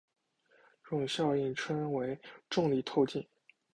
[0.83, 2.19] 这种效应称为
[2.49, 3.23] 重力透镜。